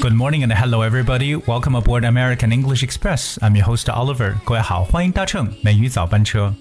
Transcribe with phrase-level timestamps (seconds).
[0.00, 1.36] Good morning and hello everybody.
[1.36, 3.38] Welcome aboard American English Express.
[3.42, 4.36] I'm your host Oliver.
[4.46, 6.54] 各位好，欢迎搭乘美语早班车。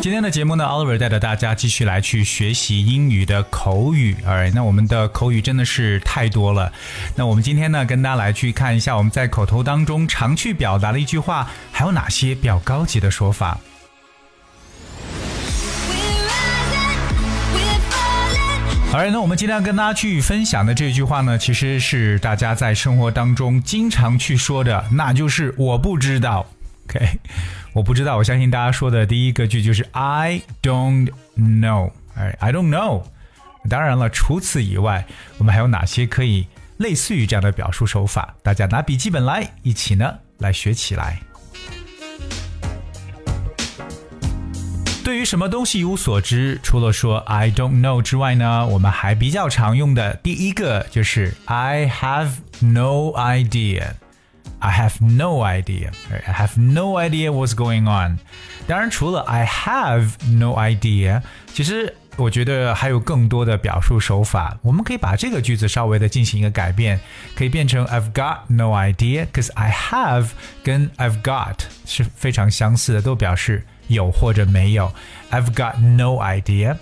[0.00, 4.16] 今天的节目呢，Oliver 带着大家继续来去学习英语的口语。
[4.24, 6.72] 哎，那我们的口语真的是太多了。
[7.16, 13.58] 那我们今天呢，跟大家来去看一下我们在口头当中常去表达的一句话，还有哪些比较高级的说法。
[18.94, 26.46] 好，那我们今天要跟大家去分享的这句话呢，其实是大家在生活当中经常去说的，那就是我不知道。
[26.86, 27.18] OK，
[27.72, 28.16] 我不知道。
[28.16, 31.90] 我相信大家说的第一个句就是 I don't know。
[32.14, 33.02] 哎，I don't know。
[33.68, 35.04] 当然了，除此以外，
[35.38, 38.32] 我们还有哪些可以类似于这样的表述手法？
[38.44, 41.18] 大家拿笔记本来，一起呢来学起来。
[45.04, 53.90] 对于什么东西一无所知，除了说 I don't know 之外呢，我们还比较常用的第一个就是 I have no idea。
[54.60, 55.90] I have no idea.
[56.10, 58.18] I have no idea what's going on.
[58.66, 61.20] 当然，除了 I have no idea，
[61.52, 64.56] 其实我觉得还有更多的表述手法。
[64.62, 66.98] 我们可以把这个句子稍微的进行一个改变，
[67.36, 70.28] 可以变成 I've got no idea，because I have
[70.62, 73.66] 跟 I've got 是非常相似的，都表示。
[73.88, 74.92] 有或者没有
[75.30, 76.76] ，I've got no idea。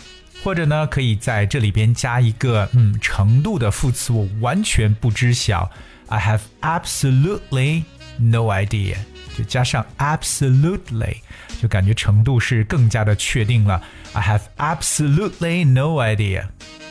[0.44, 5.70] 或者呢，可以在这里边加一个嗯程度的副词，我完全不知晓
[6.08, 7.84] ，I have absolutely
[8.18, 8.96] no idea。
[9.38, 11.18] 就加上 absolutely，
[11.60, 13.80] 就感觉程度是更加的确定了。
[14.12, 16.46] I have absolutely no idea，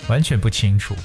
[0.07, 0.95] 完全不清楚。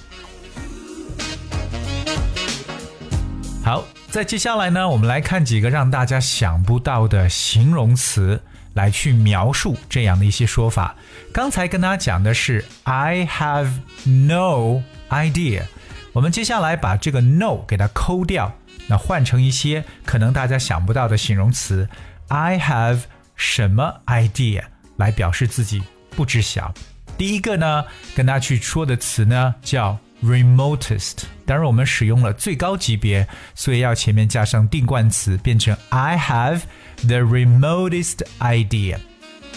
[3.64, 8.40] 好，在接下来呢，我们来看几个让大家想不到的形容词。
[8.76, 10.94] 来去描述这样的一些说法。
[11.32, 13.70] 刚才跟大家讲的是 I have
[14.04, 15.62] no idea，
[16.12, 18.54] 我们接下来把这个 no 给它抠掉，
[18.86, 21.88] 那换成一些可能大家想不到的形容词。
[22.28, 23.00] I have
[23.34, 24.62] 什么 idea
[24.96, 26.72] 来表示自己不知晓。
[27.18, 27.84] 第一个呢，
[28.14, 29.98] 跟大家去说的词呢叫。
[30.24, 36.62] remotest，当然我们使用了最高级别，所以要前面加上定冠词，变成 I have
[37.07, 38.99] the remotest idea。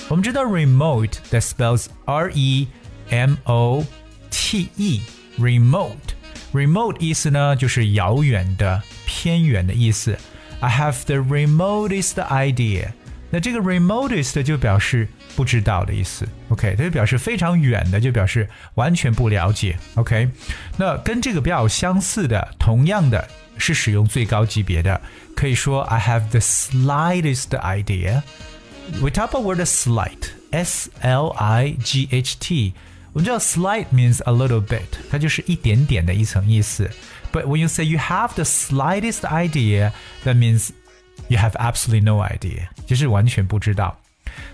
[0.08, 2.68] 我们知道 remote that spells R E
[3.10, 3.84] M O
[4.30, 10.16] T E，remote。remote 意思呢就是遥远的、偏远的意思。
[10.60, 12.92] I have the remotest idea。
[13.30, 20.28] 那这个 remotest 就表示不知道的意思，OK，它就表示非常远的，就表示完全不了解，OK。
[20.76, 23.28] 那跟这个比较相似的，同样的
[23.58, 25.00] 是使用最高级别的，
[25.34, 32.74] 可以说 I have the slightest idea。We talk about word slight，S L I G H T。
[33.12, 36.88] 我们知道 slight means a little bit，它就是一点点的一层意思。
[37.32, 40.70] But when you say you have the slightest idea，that means
[41.28, 43.98] You have absolutely no idea，就是完全不知道。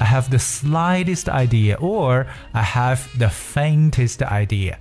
[0.01, 4.79] I have the slightest idea, or I have the faintest idea.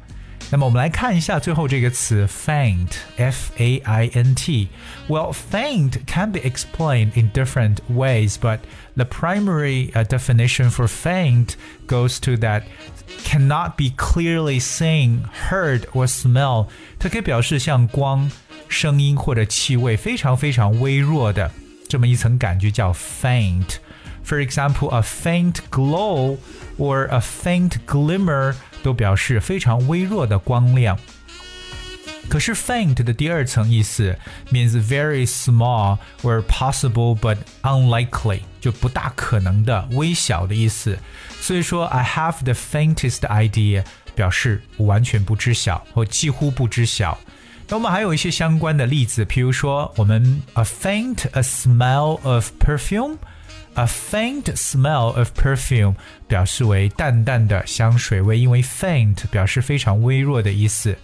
[0.51, 4.69] 那么我们来看一下最后这个词 faint, F-A-I-N-T.
[5.07, 8.59] Well, faint can be explained in different ways, but
[8.95, 11.55] the primary uh, definition for faint
[11.87, 12.63] goes to that
[13.23, 16.67] cannot be clearly seen, heard, or smell.
[16.99, 18.29] 它可以表示像光、
[18.69, 21.51] 声音或者气味非常非常微弱的
[21.89, 23.77] 这么一层感觉叫 faint。
[24.23, 26.37] for example, a faint glow
[26.77, 30.97] or a faint glimmer 都表示非常微弱的光亮。
[32.27, 34.17] 可是 faint 的第二层意思
[34.51, 40.97] means very small or possible but unlikely，就不大可能的、微小的意思。
[41.39, 43.83] 所以说，I have the faintest idea
[44.15, 47.15] 表示我完全不知晓或几乎不知晓。
[47.67, 53.17] 那我们还有一些相关的例子，比如说我们 a faint a smell of perfume。
[53.75, 55.95] A faint smell of perfume
[56.27, 60.97] 表示为淡淡的香水味，因为 faint 表示非常微弱的意思。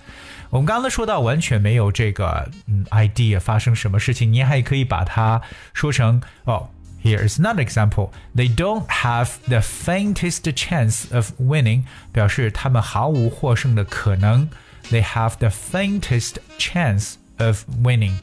[0.50, 5.42] 我们刚刚说到完全没有这个嗯 idea 发生什么事情，你还可以把它
[5.74, 6.70] 说成哦。
[7.04, 8.12] Here is another example.
[8.36, 14.50] They don't have the faintest chance of winning，表示他们毫无获胜的可能。
[14.92, 18.14] They have the faintest chance of winning.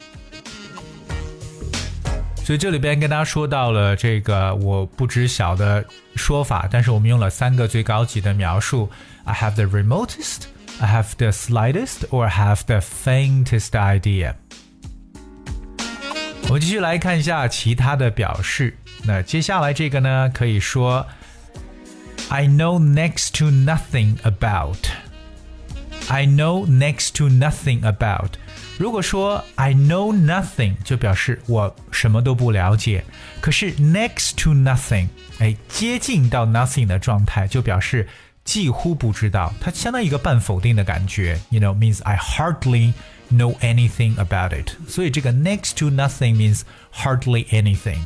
[2.43, 8.89] 所以这里边跟大家说到了这个我不知晓的说法，但是我们用了三个最高级的描述：
[9.25, 10.45] I have the remotest,
[10.79, 14.33] I have the slightest, or I have the faintest idea。
[16.47, 18.75] 我们继续来看一下其他的表示。
[19.03, 21.05] 那接下来这个呢，可以说
[22.29, 28.31] I know next to nothing about。I know next to nothing about。
[28.77, 33.03] 如果说 I know nothing，就表示我什么都不了解。
[33.41, 35.07] 可是 next to nothing，
[35.39, 38.07] 哎，接近到 nothing 的状态，就表示
[38.45, 39.53] 几乎不知道。
[39.59, 41.39] 它相当于一个半否定的感觉。
[41.49, 42.93] You know means I hardly
[43.31, 44.71] know anything about it。
[44.87, 46.61] 所以这个 next to nothing means
[46.93, 47.99] hardly anything。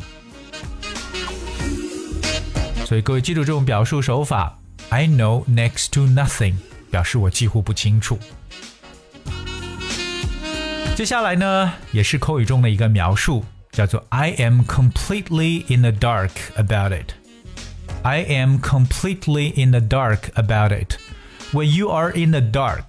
[2.85, 4.59] 所以各位记住这种表述手法，
[4.89, 6.55] I know next to nothing，
[6.91, 8.19] 表示我几乎不清楚。
[10.97, 17.13] 接下来呢，也是口语中的一个描述，叫做 I am completely in the dark about it.
[18.03, 20.97] I am completely in the dark about it.
[21.51, 22.83] When you are in the dark，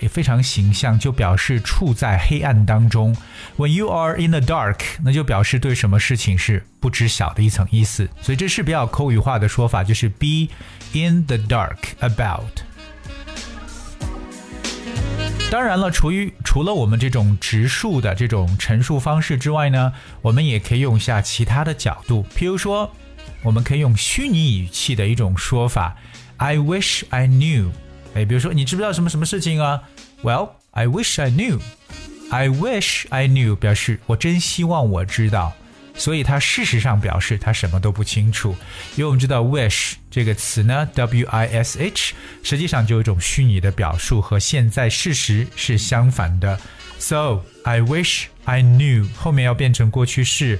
[0.00, 3.16] 也非常形象，就表示处在黑暗当中。
[3.56, 8.08] When you are in the dark，那就表示对什么事情是不知晓的一层意思。
[8.20, 10.48] 所以这是比较口语化的说法，就是 be
[10.92, 12.62] in the dark about。
[15.51, 22.25] 当然了，除于除了我们这种直述的这种陈述方式之外呢，我们也可以用一下其他的角度。
[22.33, 22.89] 譬如说，
[23.43, 25.97] 我们可以用虚拟语气的一种说法
[26.37, 27.67] ，I wish I knew。
[28.13, 29.83] 哎，比如说，你知不知道什么什么事情啊
[30.23, 31.59] ？Well, I wish I knew.
[32.29, 35.51] I wish I knew 表示我真希望我知道。
[35.93, 38.55] 所以它事实上表示他什么都不清楚，
[38.95, 46.59] 因为我们知道 wish 这个词呢，w i s h，实际上就有一种虚拟的表述，和现在事实是相反的。
[46.97, 50.59] So I wish I knew 后面要变成过去式，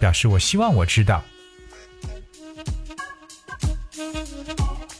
[0.00, 1.22] 表示我希望我知道。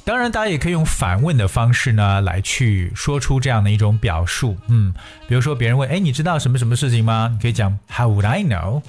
[0.05, 4.57] 当然，大家也可以用反问的方式呢，来去说出这样的一种表述。
[4.69, 4.93] 嗯，
[5.27, 7.31] 比如说别人问，哎，你知道什么什么事情吗？
[7.33, 8.83] 你可以讲 How would I know？”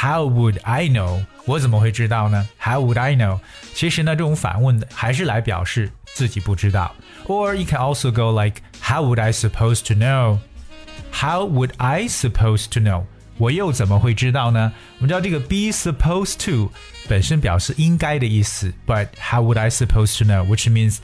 [0.00, 1.24] know？How would I know？
[1.46, 2.48] 我怎么会知道呢？
[2.60, 3.40] How would I know？
[3.74, 6.94] 其实呢，这种反问的还是来表示自己不知道。
[7.26, 12.80] Or you can also go like How would I supposed to know？How would I supposed to
[12.80, 13.04] know？
[13.38, 14.72] 我又怎么会知道呢？
[14.98, 16.70] 我们知道这个 be supposed to
[17.08, 20.98] 本身表示应该的意思，but how would I supposed to know？Which means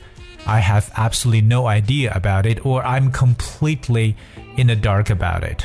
[0.45, 4.15] I have absolutely no idea about it, or I'm completely
[4.55, 5.63] in the dark about it.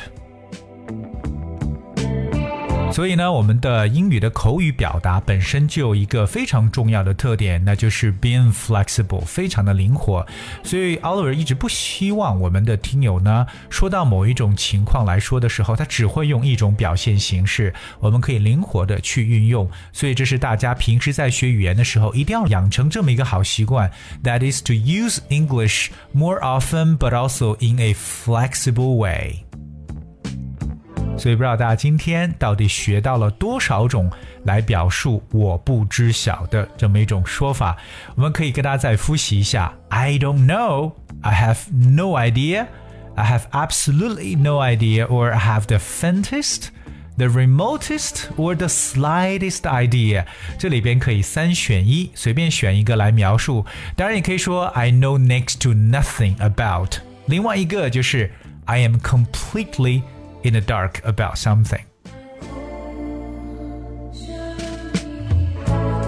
[2.90, 10.26] 所以呢，我们的英语的口语表达本身就有一个非常重要的特点，那就是 being flexible，非常的灵活。
[10.64, 19.70] 所以 Oliver 一直不希望我们的听友呢，说到某一种情况来说的时候，他只会用一种表现形式，我们可以灵活的去运用。
[19.94, 23.92] 所以这是大家平时在学语言的时候，一定要养成这么一个好习惯
[24.24, 29.47] ，that is to use English more often but also in a flexible way。
[31.18, 34.10] 所以不知道大家今天到底学到了多少种
[34.44, 37.76] 来表述“我不知晓的”这么一种说法。
[38.16, 42.68] 我们可以跟大家再复习一下：I don't know, I have no idea,
[43.16, 46.68] I have absolutely no idea, or I have the faintest,
[47.18, 50.26] the remotest or the slightest idea，
[50.60, 53.66] 这里边可以三选一，随便选一个来描述。
[53.96, 56.98] 当然，也可以说 I know next to nothing about。
[57.26, 58.32] 另外一个就是
[58.66, 60.04] I am completely
[60.47, 61.81] in the dark about something.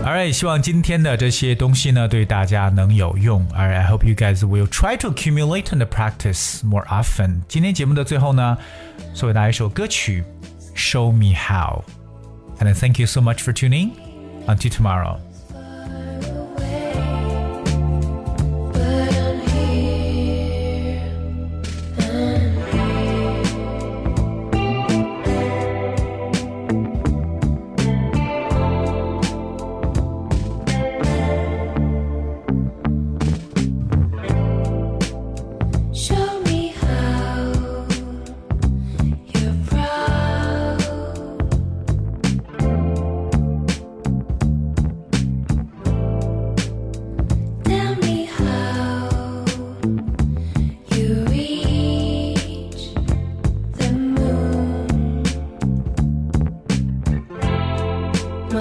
[0.04, 3.46] Alright，希望今天的这些东西呢对大家能有用。
[3.48, 7.40] Alright, I hope you guys will try to accumulate and practice more often.
[7.48, 8.58] 今天节目的最后呢，
[9.14, 10.22] 送给大家一首歌曲《
[10.76, 13.92] Show Me How》。And thank you so much for tuning.
[14.46, 15.18] Until tomorrow.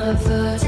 [0.09, 0.68] lovers